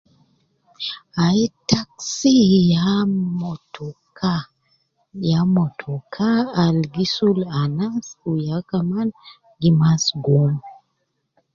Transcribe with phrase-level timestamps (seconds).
[1.25, 2.35] Ai taxi
[2.73, 2.89] ya
[3.41, 4.31] motoka,
[5.31, 6.27] ya motoka
[6.63, 9.07] al gi sul anas wu ya kaman
[9.59, 10.53] gi mas gwom